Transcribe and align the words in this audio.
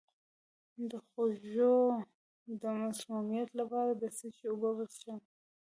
د 0.89 0.91
خوړو 1.07 1.79
د 2.61 2.63
مسمومیت 2.81 3.49
لپاره 3.59 3.91
د 4.01 4.03
څه 4.17 4.27
شي 4.35 4.45
اوبه 4.51 4.69
وڅښم؟ 4.75 5.19